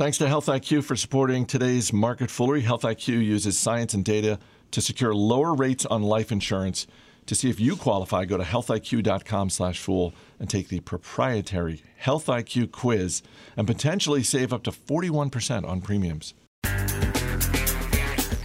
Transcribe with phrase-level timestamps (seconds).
[0.00, 2.62] Thanks to Health IQ for supporting today's market foolery.
[2.62, 4.38] Health IQ uses science and data
[4.70, 6.86] to secure lower rates on life insurance.
[7.26, 13.20] To see if you qualify, go to healthiq.com/fool and take the proprietary Health IQ quiz
[13.58, 16.32] and potentially save up to 41% on premiums.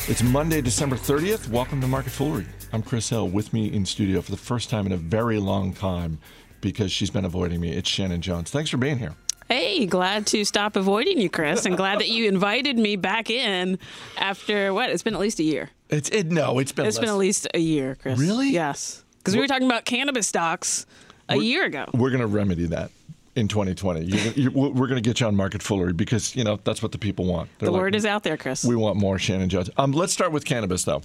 [0.10, 1.48] It's Monday, December 30th.
[1.48, 2.48] Welcome to Market Foolery.
[2.74, 3.30] I'm Chris Hill.
[3.30, 6.20] With me in studio for the first time in a very long time
[6.60, 7.72] because she's been avoiding me.
[7.72, 8.52] It's Shannon Jones.
[8.52, 9.16] Thanks for being here.
[9.50, 13.78] Hey, glad to stop avoiding you, Chris, and glad that you invited me back in
[14.18, 14.90] after what?
[14.90, 15.70] It's been at least a year.
[15.90, 18.20] It's it no, it's been It's been at least a year, Chris.
[18.20, 18.50] Really?
[18.50, 19.04] Yes.
[19.20, 20.86] Because we were talking about cannabis stocks
[21.30, 21.86] a year ago.
[21.94, 22.90] We're going to remedy that
[23.36, 24.04] in 2020.
[24.04, 26.92] You, you, we're going to get you on Market Foolery because you know that's what
[26.92, 27.50] the people want.
[27.60, 28.66] They're The like, word is out there, Chris.
[28.66, 29.70] We want more Shannon Judge.
[29.78, 31.02] Um, let's start with cannabis though,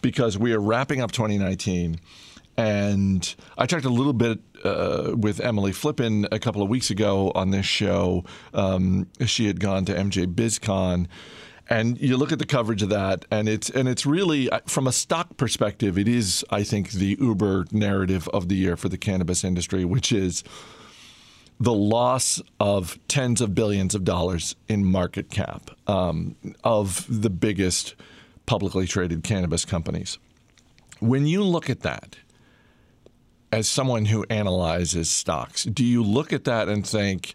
[0.00, 1.98] because we are wrapping up 2019.
[2.56, 7.32] And I talked a little bit uh, with Emily Flippen a couple of weeks ago
[7.34, 8.24] on this show.
[8.52, 11.06] Um, she had gone to MJ BizCon,
[11.68, 14.86] and you look at the coverage of that, and it's and it's really uh, from
[14.86, 18.98] a stock perspective, it is I think the Uber narrative of the year for the
[18.98, 20.44] cannabis industry, which is
[21.58, 27.94] the loss of tens of billions of dollars in market cap um, of the biggest
[28.46, 30.18] publicly traded cannabis companies.
[30.98, 32.16] When you look at that,
[33.52, 37.34] as someone who analyzes stocks, do you look at that and think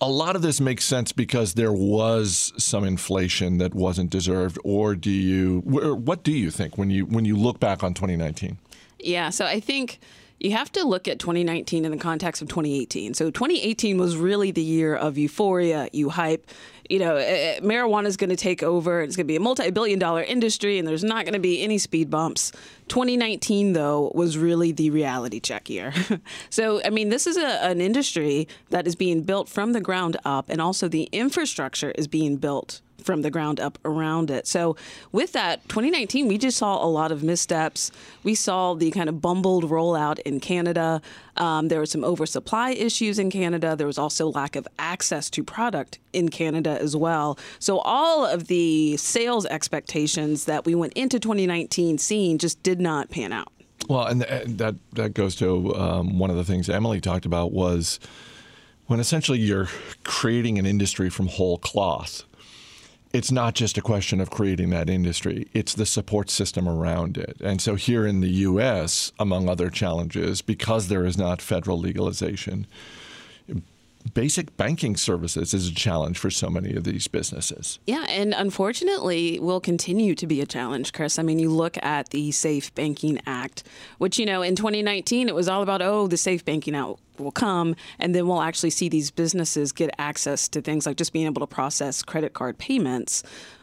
[0.00, 4.94] a lot of this makes sense because there was some inflation that wasn't deserved, or
[4.94, 5.60] do you?
[5.60, 8.58] What do you think when you when you look back on 2019?
[8.98, 10.00] Yeah, so I think
[10.40, 13.14] you have to look at 2019 in the context of 2018.
[13.14, 16.46] So 2018 was really the year of euphoria, you hype.
[16.90, 19.00] You know, eh, marijuana is going to take over.
[19.00, 21.78] It's going to be a multi-billion dollar industry, and there's not going to be any
[21.78, 22.52] speed bumps.
[22.88, 25.92] 2019, though, was really the reality check year.
[26.50, 30.16] so, I mean, this is a, an industry that is being built from the ground
[30.24, 34.46] up, and also the infrastructure is being built from the ground up around it.
[34.46, 34.76] So
[35.12, 37.90] with that, 2019, we just saw a lot of missteps.
[38.22, 41.02] We saw the kind of bumbled rollout in Canada.
[41.36, 43.76] Um, there were some oversupply issues in Canada.
[43.76, 47.38] There was also lack of access to product in Canada as well.
[47.58, 53.10] So all of the sales expectations that we went into 2019 seeing just did not
[53.10, 53.48] pan out.
[53.88, 57.52] Well, and th- that that goes to um, one of the things Emily talked about
[57.52, 58.00] was
[58.86, 59.68] when essentially you're
[60.04, 62.24] creating an industry from whole cloth.
[63.14, 67.36] It's not just a question of creating that industry; it's the support system around it.
[67.40, 72.66] And so here in the U.S., among other challenges, because there is not federal legalization,
[74.12, 77.78] basic banking services is a challenge for so many of these businesses.
[77.86, 81.18] Yeah, and unfortunately will continue to be a challenge, Chris.
[81.18, 83.64] I mean, you look at the Safe Banking Act,
[83.98, 87.32] which, you know, in 2019, it was all about, oh, the Safe Banking Act will
[87.32, 91.26] come, and then we'll actually see these businesses get access to things like just being
[91.26, 93.22] able to process credit card payments.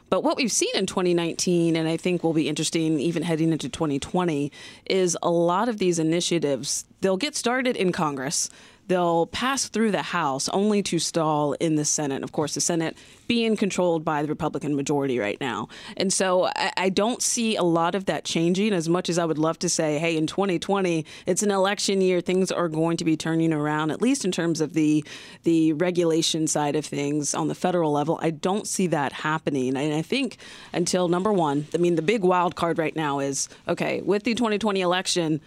[0.09, 3.69] But what we've seen in 2019, and I think will be interesting even heading into
[3.69, 4.51] 2020,
[4.85, 8.49] is a lot of these initiatives, they'll get started in Congress.
[8.87, 12.23] They'll pass through the House only to stall in the Senate.
[12.23, 12.97] Of course, the Senate
[13.27, 15.69] being controlled by the Republican majority right now.
[15.95, 19.23] And so I, I don't see a lot of that changing as much as I
[19.23, 22.19] would love to say, hey, in 2020, it's an election year.
[22.19, 25.05] Things are going to be turning around, at least in terms of the,
[25.43, 28.19] the regulation side of things on the federal level.
[28.21, 29.77] I don't see that happening.
[29.77, 30.37] And I think
[30.73, 34.35] until number one, I mean, the big wild card right now is okay, with the
[34.35, 35.39] 2020 election,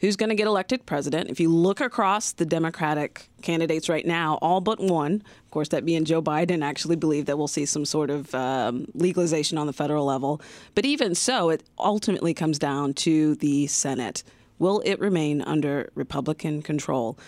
[0.00, 1.30] who's going to get elected president.
[1.30, 5.84] If you look across the Democratic candidates right now, all but one, of course, that
[5.84, 9.72] being Joe Biden, actually believe that we'll see some sort of um, legalization on the
[9.72, 10.40] federal level.
[10.74, 14.22] But even so, it ultimately comes down to the Senate.
[14.58, 17.18] Will it remain under Republican control?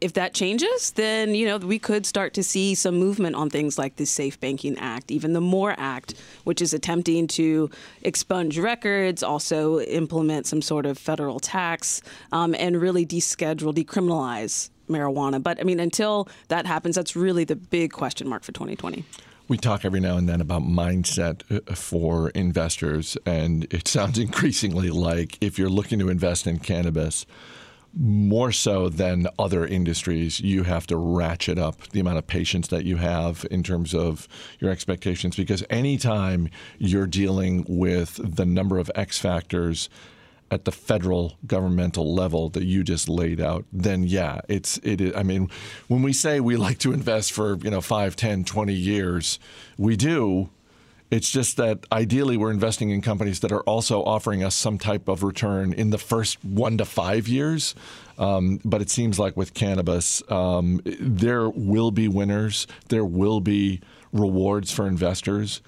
[0.00, 3.78] If that changes, then you know we could start to see some movement on things
[3.78, 6.14] like the Safe Banking Act, even the MORE Act,
[6.44, 7.70] which is attempting to
[8.02, 12.00] expunge records, also implement some sort of federal tax,
[12.32, 15.42] um, and really deschedule, decriminalize marijuana.
[15.42, 19.04] But I mean, until that happens, that's really the big question mark for 2020.
[19.48, 24.90] We talk every now and then about mindset uh, for investors, and it sounds increasingly
[24.90, 27.26] like if you're looking to invest in cannabis,
[27.98, 32.84] more so than other industries, you have to ratchet up the amount of patience that
[32.84, 34.28] you have in terms of
[34.60, 35.34] your expectations.
[35.34, 36.48] Because anytime
[36.78, 39.88] you're dealing with the number of X factors
[40.50, 45.00] at the federal governmental level that you just laid out, then yeah, it's it.
[45.00, 45.50] Is, I mean,
[45.88, 49.40] when we say we like to invest for you know 5, 10, 20 years,
[49.76, 50.50] we do
[51.10, 55.08] It's just that ideally we're investing in companies that are also offering us some type
[55.08, 57.74] of return in the first one to five years.
[58.18, 63.80] Um, but it seems like with cannabis, um, there will be winners, there will be
[64.12, 65.62] rewards for investors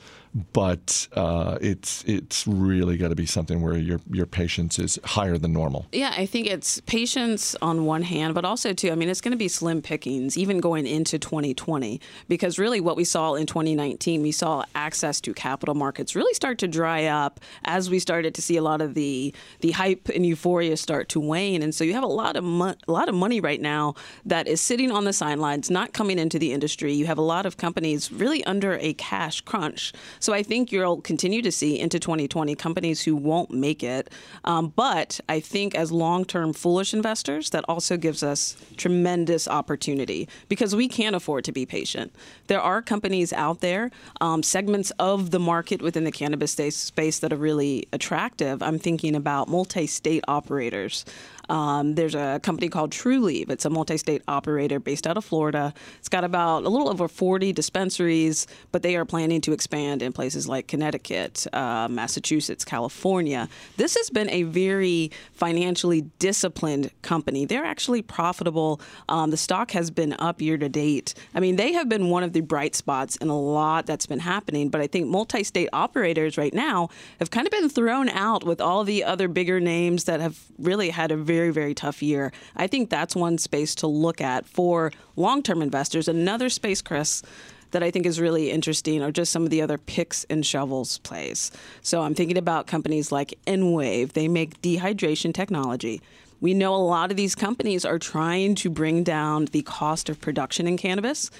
[0.52, 5.36] but uh, it's it's really got to be something where your your patience is higher
[5.36, 5.86] than normal.
[5.92, 8.92] Yeah, I think it's patience on one hand, but also too.
[8.92, 12.96] I mean, it's going to be slim pickings even going into 2020 because really what
[12.96, 17.40] we saw in 2019, we saw access to capital markets really start to dry up
[17.64, 21.18] as we started to see a lot of the the hype and euphoria start to
[21.18, 23.94] wane, and so you have a lot of mo- a lot of money right now
[24.24, 26.92] that is sitting on the sidelines, not coming into the industry.
[26.92, 29.92] You have a lot of companies really under a cash crunch.
[30.20, 34.10] So I think you'll continue to see into 2020 companies who won't make it.
[34.44, 40.28] Um, but I think as long term foolish investors, that also gives us tremendous opportunity
[40.48, 42.14] because we can't afford to be patient.
[42.46, 43.90] There are companies out there,
[44.20, 48.62] um, segments of the market within the cannabis space that are really attractive.
[48.62, 51.04] I'm thinking about multi state operators.
[51.50, 53.50] Um, there's a company called Trulieve.
[53.50, 55.74] It's a multi-state operator based out of Florida.
[55.98, 60.12] It's got about a little over 40 dispensaries, but they are planning to expand in
[60.12, 63.48] places like Connecticut, uh, Massachusetts, California.
[63.76, 67.46] This has been a very financially disciplined company.
[67.46, 68.80] They're actually profitable.
[69.08, 71.14] Um, the stock has been up year to date.
[71.34, 74.20] I mean, they have been one of the bright spots in a lot that's been
[74.20, 74.68] happening.
[74.68, 78.84] But I think multi-state operators right now have kind of been thrown out with all
[78.84, 82.32] the other bigger names that have really had a very very, very tough year.
[82.54, 86.06] I think that's one space to look at for long term investors.
[86.06, 87.22] Another space, Chris,
[87.70, 90.98] that I think is really interesting are just some of the other picks and shovels
[90.98, 91.50] plays.
[91.80, 94.12] So I'm thinking about companies like EnWave.
[94.12, 96.02] They make dehydration technology.
[96.42, 100.20] We know a lot of these companies are trying to bring down the cost of
[100.20, 101.30] production in cannabis.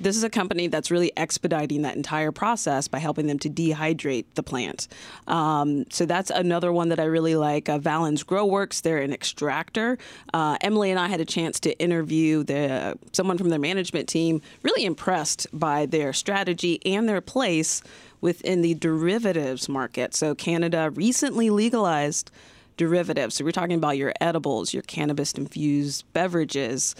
[0.00, 4.24] This is a company that's really expediting that entire process by helping them to dehydrate
[4.34, 4.88] the plant.
[5.26, 7.68] Um, so that's another one that I really like.
[7.68, 9.98] Uh, Valens GroWorks, they're an extractor.
[10.32, 14.40] Uh, Emily and I had a chance to interview the someone from their management team.
[14.62, 17.82] Really impressed by their strategy and their place
[18.22, 20.14] within the derivatives market.
[20.14, 22.30] So Canada recently legalized
[22.76, 23.34] derivatives.
[23.34, 26.94] So we're talking about your edibles, your cannabis infused beverages.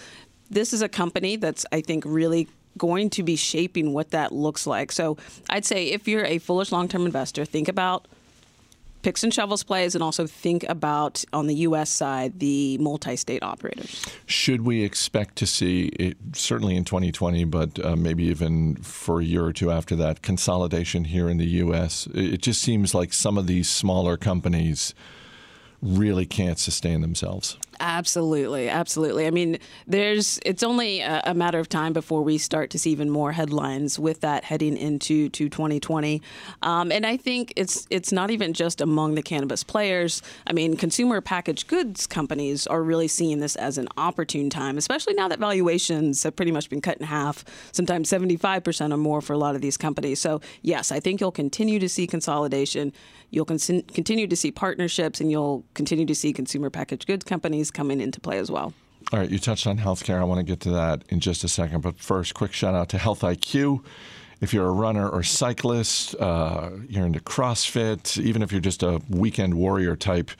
[0.50, 4.66] This is a company that's, I think, really going to be shaping what that looks
[4.66, 4.92] like.
[4.92, 5.16] So
[5.48, 8.06] I'd say if you're a foolish long term investor, think about
[9.02, 11.90] picks and shovels plays and also think about on the U.S.
[11.90, 14.04] side the multi-state operators.
[14.26, 19.24] Should we expect to see it, certainly in 2020, but uh, maybe even for a
[19.24, 22.08] year or two after that consolidation here in the U.S.?
[22.14, 24.94] It just seems like some of these smaller companies
[25.82, 27.56] really can't sustain themselves.
[27.80, 29.26] Absolutely, absolutely.
[29.26, 32.90] I mean, there's it's only a, a, matter of time before we start to see
[32.90, 36.20] even more headlines with that heading into to 2020.
[36.60, 40.20] Um, and I think it's it's not even just among the cannabis players.
[40.46, 45.14] I mean, consumer packaged goods companies are really seeing this as an opportune time, especially
[45.14, 49.32] now that valuations have pretty much been cut in half, sometimes 75% or more for
[49.32, 50.20] a lot of these companies.
[50.20, 52.92] So, yes, I think you'll continue to see consolidation.
[53.30, 57.70] You'll con- continue to see partnerships, and you'll continue to see consumer packaged goods companies
[57.70, 58.72] coming into play as well.
[59.12, 60.20] All right, you touched on healthcare.
[60.20, 61.80] I want to get to that in just a second.
[61.80, 63.84] But first, quick shout out to Health IQ.
[64.40, 69.00] If you're a runner or cyclist, uh, you're into CrossFit, even if you're just a
[69.08, 70.30] weekend warrior type,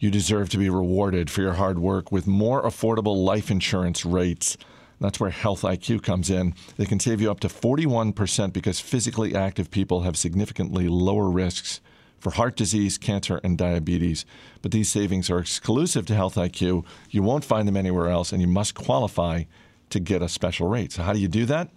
[0.00, 4.56] you deserve to be rewarded for your hard work with more affordable life insurance rates.
[5.00, 6.54] That's where Health IQ comes in.
[6.76, 11.80] They can save you up to 41% because physically active people have significantly lower risks
[12.26, 14.26] for heart disease, cancer, and diabetes.
[14.60, 16.84] But these savings are exclusive to Health IQ.
[17.08, 19.44] You won't find them anywhere else, and you must qualify
[19.90, 20.90] to get a special rate.
[20.90, 21.68] So how do you do that?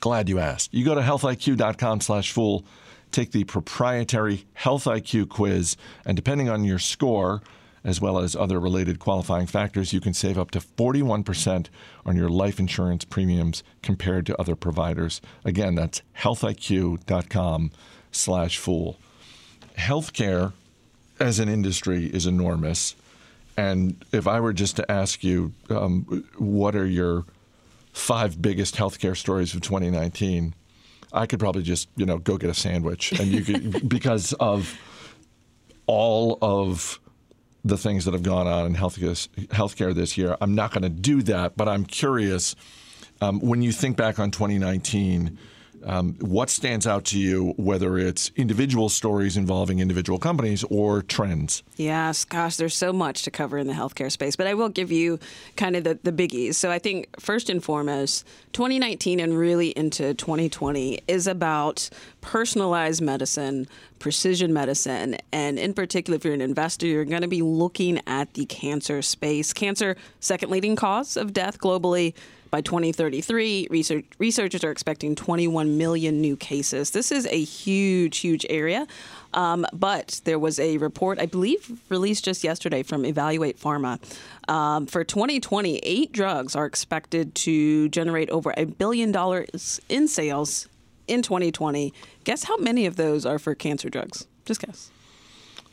[0.00, 0.72] Glad you asked.
[0.72, 2.64] You go to healthiq.com/fool,
[3.10, 7.42] take the proprietary Health IQ quiz, and depending on your score,
[7.84, 11.68] as well as other related qualifying factors, you can save up to 41%
[12.06, 15.20] on your life insurance premiums compared to other providers.
[15.44, 18.96] Again, that's healthiq.com/fool
[19.76, 20.52] healthcare
[21.20, 22.94] as an industry is enormous.
[23.56, 27.24] And if I were just to ask you, um, what are your
[27.92, 30.54] five biggest healthcare stories of 2019?
[31.12, 34.78] I could probably just, you know, go get a sandwich, and you could because of
[35.86, 36.98] all of
[37.64, 40.36] the things that have gone on in healthcare, healthcare this year.
[40.40, 42.56] I'm not going to do that, but I'm curious.
[43.20, 45.38] Um, when you think back on 2019,
[45.84, 51.62] Um, what stands out to you, whether it's individual stories involving individual companies or trends?
[51.76, 54.92] Yes, gosh, there's so much to cover in the healthcare space, but I will give
[54.92, 55.18] you
[55.56, 56.54] kind of the, the biggies.
[56.54, 61.88] So I think first and foremost, 2019 and really into 2020 is about
[62.20, 63.66] personalized medicine,
[63.98, 68.34] precision medicine, and in particular, if you're an investor, you're going to be looking at
[68.34, 69.52] the cancer space.
[69.52, 72.14] Cancer, second leading cause of death globally.
[72.52, 76.90] By 2033, research, researchers are expecting 21 million new cases.
[76.90, 78.86] This is a huge, huge area.
[79.32, 83.98] Um, but there was a report, I believe, released just yesterday from Evaluate Pharma.
[84.50, 90.68] Um, for 2020, eight drugs are expected to generate over a billion dollars in sales
[91.08, 91.94] in 2020.
[92.24, 94.26] Guess how many of those are for cancer drugs?
[94.44, 94.90] Just guess.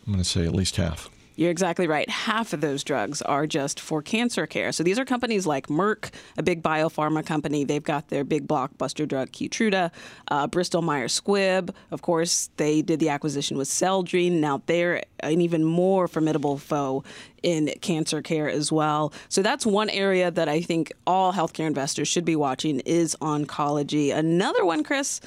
[0.07, 1.09] I'm going to say at least half.
[1.39, 2.09] You're exactly right.
[2.09, 4.73] Half of those drugs are just for cancer care.
[4.73, 7.63] So these are companies like Merck, a big biopharma company.
[7.63, 9.89] They've got their big blockbuster drug Keytruda.
[10.27, 14.41] Uh, Bristol Myers Squibb, of course, they did the acquisition with Celgene.
[14.41, 17.05] Now they're an even more formidable foe
[17.41, 19.13] in cancer care as well.
[19.29, 24.13] So that's one area that I think all healthcare investors should be watching is oncology.
[24.13, 25.21] Another one, Chris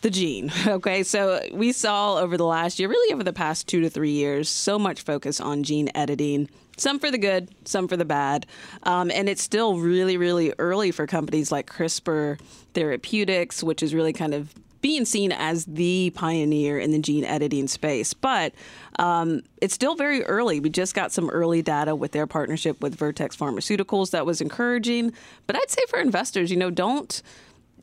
[0.00, 0.52] the gene.
[0.66, 4.12] Okay, so we saw over the last year, really over the past two to three
[4.12, 6.48] years, so much focus on gene editing.
[6.76, 8.46] Some for the good, some for the bad.
[8.84, 12.40] Um, and it's still really, really early for companies like CRISPR
[12.72, 17.68] Therapeutics, which is really kind of being seen as the pioneer in the gene editing
[17.68, 18.14] space.
[18.14, 18.54] But
[18.98, 20.60] um, it's still very early.
[20.60, 25.12] We just got some early data with their partnership with Vertex Pharmaceuticals that was encouraging.
[25.46, 27.22] But I'd say for investors, you know, don't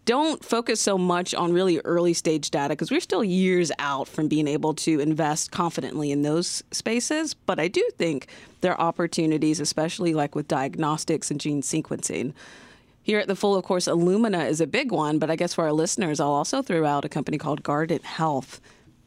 [0.08, 4.30] don't focus so much on really early stage data because we're still years out from
[4.30, 7.34] being able to invest confidently in those spaces.
[7.34, 8.28] But I do think
[8.62, 12.34] there are opportunities, especially like with diagnostics and gene sequencing.
[13.04, 15.66] Here at the Fool, of course, Illumina is a big one, but I guess for
[15.66, 18.62] our listeners, I'll also throw out a company called Guardant Health.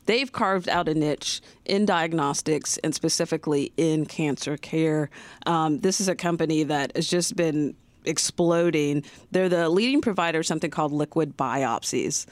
[0.04, 5.09] They've carved out a niche in diagnostics and specifically in cancer care.
[5.47, 9.04] Um, this is a company that has just been exploding.
[9.30, 12.26] They're the leading provider of something called liquid biopsies.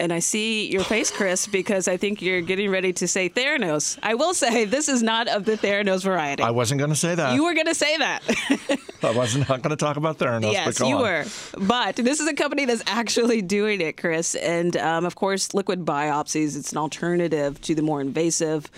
[0.00, 3.98] And I see your face, Chris, because I think you're getting ready to say Theranos.
[4.02, 6.42] I will say this is not of the Theranos variety.
[6.42, 7.34] I wasn't going to say that.
[7.34, 8.22] You were going to say that.
[9.02, 10.52] I wasn't going to talk about Theranos.
[10.52, 11.02] Yes, you on.
[11.02, 11.24] were.
[11.58, 14.34] But this is a company that's actually doing it, Chris.
[14.36, 16.56] And um, of course, liquid biopsies.
[16.56, 18.70] It's an alternative to the more invasive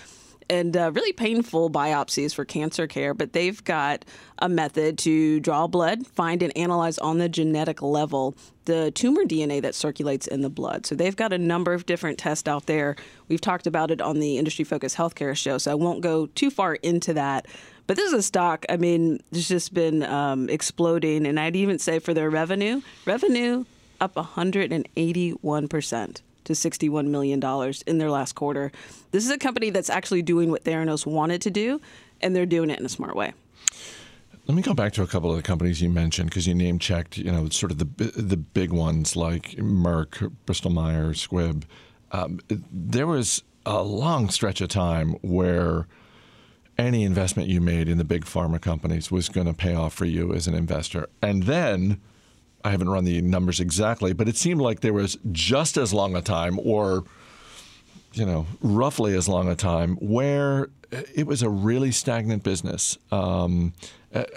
[0.51, 4.05] and uh, really painful biopsies for cancer care, but they've got
[4.41, 9.63] a method to draw blood, find and analyze on the genetic level the tumor DNA
[9.63, 10.87] that circulates in the blood.
[10.87, 12.97] So they've got a number of different tests out there.
[13.29, 16.51] We've talked about it on the Industry Focused Healthcare show, so I won't go too
[16.51, 17.47] far into that.
[17.87, 21.27] But this is a stock, I mean, it's just been um, exploding.
[21.27, 23.67] And I'd even say for their revenue, revenue
[24.01, 27.43] up 181% to $61 million
[27.87, 28.71] in their last quarter.
[29.11, 31.81] This is a company that's actually doing what Theranos wanted to do,
[32.21, 33.33] and they're doing it in a smart way.
[34.47, 36.81] Let me go back to a couple of the companies you mentioned because you name
[36.81, 37.85] checked, you know, sort of the
[38.21, 41.63] the big ones like Merck, Bristol Myers, Squibb.
[42.11, 45.87] Um, there was a long stretch of time where
[46.77, 50.07] any investment you made in the big pharma companies was going to pay off for
[50.07, 52.01] you as an investor, and then
[52.65, 56.15] I haven't run the numbers exactly, but it seemed like there was just as long
[56.15, 57.05] a time, or
[58.13, 62.99] you know, roughly as long a time, where it was a really stagnant business.
[63.13, 63.73] Um,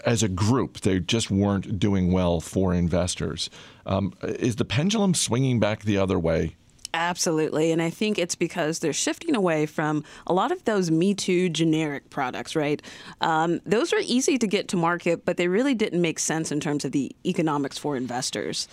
[0.06, 3.50] as a group, they just weren't doing well for investors.
[3.88, 6.56] Um, is the pendulum swinging back the other way
[6.94, 7.72] Absolutely.
[7.72, 11.50] And I think it's because they're shifting away from a lot of those Me Too
[11.50, 12.82] generic products, right?
[13.20, 16.60] Um, those were easy to get to market, but they really didn't make sense in
[16.60, 18.68] terms of the economics for investors.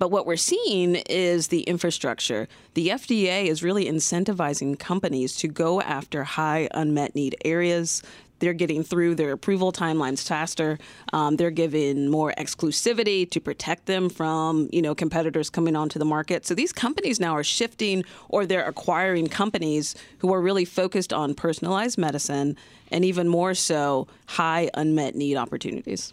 [0.00, 2.48] But what we're seeing is the infrastructure.
[2.74, 8.02] The FDA is really incentivizing companies to go after high unmet need areas.
[8.40, 10.78] They're getting through their approval timelines faster.
[11.12, 16.04] Um, they're given more exclusivity to protect them from you know competitors coming onto the
[16.04, 16.44] market.
[16.46, 21.34] So these companies now are shifting, or they're acquiring companies who are really focused on
[21.34, 22.56] personalized medicine
[22.90, 26.12] and even more so high unmet need opportunities.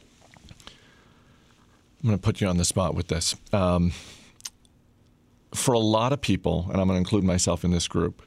[2.04, 3.36] I'm going to put you on the spot with this.
[3.52, 3.92] Um,
[5.54, 8.22] for a lot of people, and I'm going to include myself in this group,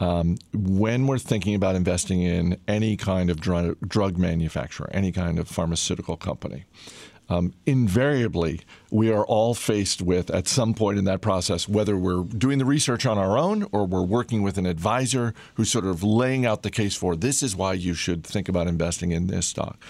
[0.00, 5.38] um, when we're thinking about investing in any kind of drug, drug manufacturer, any kind
[5.38, 6.64] of pharmaceutical company,
[7.28, 12.24] um, invariably we are all faced with at some point in that process, whether we're
[12.24, 16.02] doing the research on our own or we're working with an advisor who's sort of
[16.02, 19.46] laying out the case for this is why you should think about investing in this
[19.46, 19.80] stock.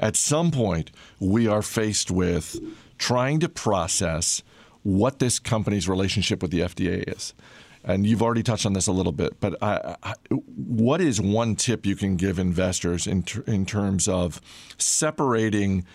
[0.00, 2.58] At some point, we are faced with
[2.98, 4.42] trying to process
[4.82, 7.32] what this company's relationship with the FDA is.
[7.88, 11.56] And you've already touched on this a little bit, but I, I, what is one
[11.56, 14.42] tip you can give investors in, ter- in terms of
[14.76, 15.86] separating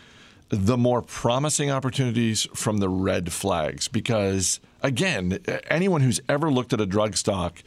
[0.49, 3.87] the more promising opportunities from the red flags?
[3.87, 5.37] Because, again,
[5.69, 7.61] anyone who's ever looked at a drug stock,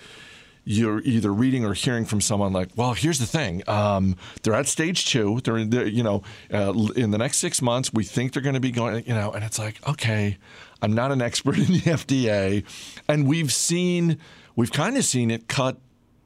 [0.65, 4.67] you're either reading or hearing from someone like, "Well, here's the thing: um, they're at
[4.67, 5.41] stage two.
[5.45, 8.61] They're, they're you know, uh, in the next six months, we think they're going to
[8.61, 9.07] be going.
[9.07, 10.39] You know, and it's like, okay,
[10.83, 12.65] I'm not an expert in the FDA,
[13.09, 14.19] and we've seen,
[14.55, 15.79] we've kind of seen it cut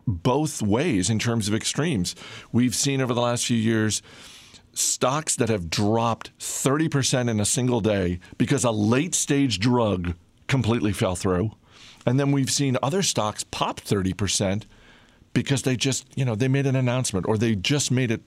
[0.06, 2.14] both ways in terms of extremes.
[2.52, 4.02] We've seen over the last few years
[4.72, 10.14] stocks that have dropped 30% in a single day because a late stage drug
[10.46, 11.50] completely fell through.
[12.06, 14.64] And then we've seen other stocks pop 30%
[15.32, 18.22] because they just, you know, they made an announcement or they just made it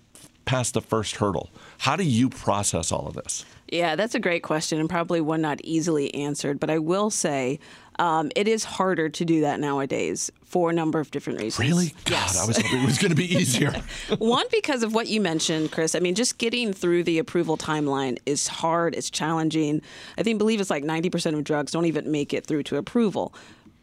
[0.45, 1.49] past the first hurdle.
[1.79, 3.45] How do you process all of this?
[3.69, 6.59] Yeah, that's a great question and probably one not easily answered.
[6.59, 7.59] But I will say
[7.97, 11.67] um, it is harder to do that nowadays for a number of different reasons.
[11.67, 11.87] Really?
[12.05, 12.39] God, yes.
[12.39, 13.71] I was hoping it was going to be easier.
[14.19, 15.95] One, because of what you mentioned, Chris.
[15.95, 19.81] I mean, just getting through the approval timeline is hard, it's challenging.
[20.17, 23.33] I think, believe it's like 90% of drugs don't even make it through to approval.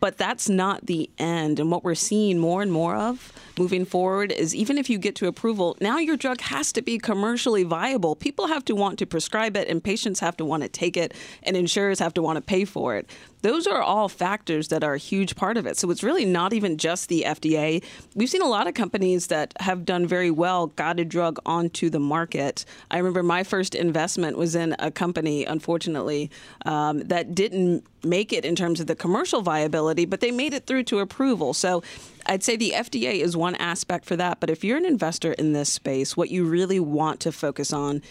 [0.00, 1.60] But that's not the end.
[1.60, 5.14] And what we're seeing more and more of moving forward is even if you get
[5.16, 8.16] to approval, now your drug has to be commercially viable.
[8.16, 11.14] People have to want to prescribe it, and patients have to want to take it,
[11.42, 13.08] and insurers have to want to pay for it.
[13.42, 15.76] Those are all factors that are a huge part of it.
[15.78, 17.82] So it's really not even just the FDA.
[18.14, 21.88] We've seen a lot of companies that have done very well, got a drug onto
[21.88, 22.64] the market.
[22.90, 26.30] I remember my first investment was in a company, unfortunately,
[26.66, 30.66] um, that didn't make it in terms of the commercial viability, but they made it
[30.66, 31.54] through to approval.
[31.54, 31.82] So
[32.26, 34.40] I'd say the FDA is one aspect for that.
[34.40, 38.02] But if you're an investor in this space, what you really want to focus on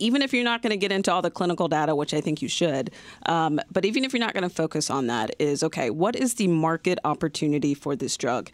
[0.00, 2.40] even if you're not going to get into all the clinical data, which I think
[2.40, 2.92] you should,
[3.26, 6.34] um, but even if you're not going to focus on that, is okay, what is
[6.34, 8.50] the market opportunity for this drug?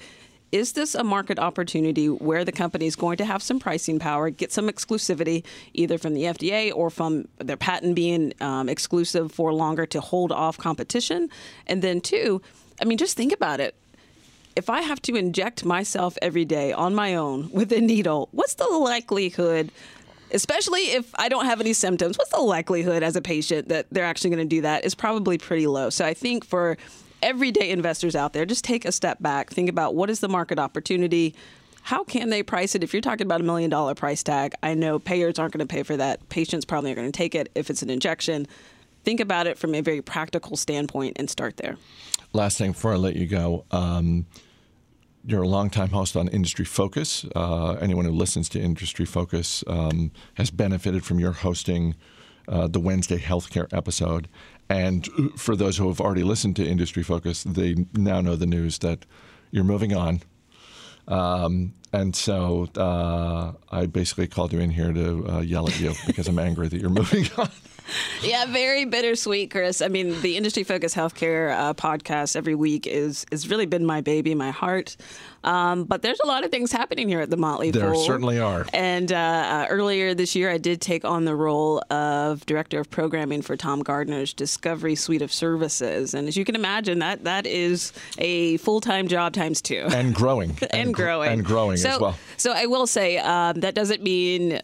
[0.54, 4.30] Is this a market opportunity where the company is going to have some pricing power,
[4.30, 5.42] get some exclusivity,
[5.72, 10.30] either from the FDA or from their patent being um, exclusive for longer to hold
[10.30, 11.28] off competition?
[11.66, 12.40] And then, two,
[12.80, 13.74] I mean, just think about it
[14.54, 18.54] if I have to inject myself every day on my own with a needle, what's
[18.54, 19.72] the likelihood,
[20.30, 24.04] especially if I don't have any symptoms, what's the likelihood as a patient that they're
[24.04, 25.90] actually going to do that is probably pretty low.
[25.90, 26.76] So I think for
[27.24, 30.58] everyday investors out there, just take a step back, think about what is the market
[30.58, 31.34] opportunity.
[31.82, 32.84] How can they price it?
[32.84, 35.72] If you're talking about a million dollar price tag, I know payers aren't going to
[35.72, 36.28] pay for that.
[36.28, 38.46] Patients probably are going to take it if it's an injection.
[39.04, 41.76] Think about it from a very practical standpoint and start there.
[42.32, 43.64] Last thing before I let you go.
[43.70, 44.26] Um,
[45.26, 47.24] you're a longtime host on Industry Focus.
[47.34, 51.94] Uh, anyone who listens to Industry Focus um, has benefited from your hosting
[52.48, 54.28] uh, the Wednesday healthcare episode.
[54.68, 58.78] And for those who have already listened to Industry Focus, they now know the news
[58.78, 59.04] that
[59.50, 60.22] you're moving on.
[61.06, 65.92] Um, and so uh, I basically called you in here to uh, yell at you
[66.06, 67.50] because I'm angry that you're moving on.
[68.22, 69.82] yeah, very bittersweet, Chris.
[69.82, 74.00] I mean, the industry focused healthcare uh, podcast every week is has really been my
[74.00, 74.96] baby, my heart.
[75.44, 77.70] Um, but there's a lot of things happening here at the Motley.
[77.70, 78.64] There certainly are.
[78.72, 82.90] And uh, uh, earlier this year, I did take on the role of director of
[82.90, 86.14] programming for Tom Gardner's Discovery Suite of Services.
[86.14, 89.86] And as you can imagine, that that is a full time job times two.
[89.90, 90.50] And growing.
[90.62, 91.30] and, and, growing.
[91.30, 92.18] And growing so, as well.
[92.38, 94.62] So I will say um, that doesn't mean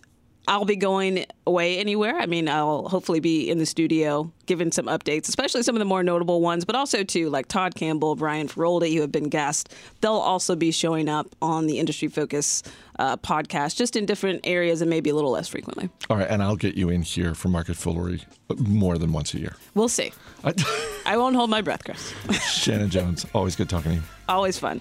[0.51, 2.19] I'll be going away anywhere.
[2.19, 5.85] I mean, I'll hopefully be in the studio giving some updates, especially some of the
[5.85, 9.73] more notable ones, but also too like Todd Campbell, Brian Feroldi, who have been guests.
[10.01, 12.65] They'll also be showing up on the Industry Focus
[12.99, 15.89] uh, podcast, just in different areas and maybe a little less frequently.
[16.11, 18.25] All right, and I'll get you in here for Market Foolery
[18.59, 19.55] more than once a year.
[19.77, 20.13] We'll see.
[20.43, 20.53] I,
[21.07, 22.13] I won't hold my breath, Chris.
[22.51, 24.03] Shannon Jones, always good talking to you.
[24.29, 24.81] Always fun.